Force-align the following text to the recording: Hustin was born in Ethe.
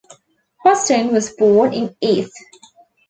Hustin 0.63 1.11
was 1.13 1.29
born 1.29 1.73
in 1.75 1.95
Ethe. 2.01 2.31